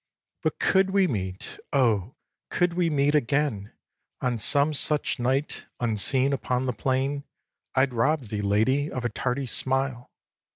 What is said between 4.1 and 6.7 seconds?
On some such night, unseen upon